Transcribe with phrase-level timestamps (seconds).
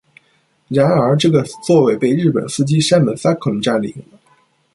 [0.67, 4.19] 然而，这个座位被日本司机山本 Sakon 占据了。